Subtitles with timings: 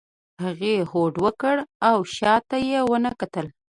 [0.43, 1.55] هغې هوډ وکړ
[1.89, 3.45] او شا ته یې ونه کتل.